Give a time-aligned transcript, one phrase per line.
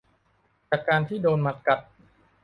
[0.69, 1.79] จากการที่โดนหมัดกัด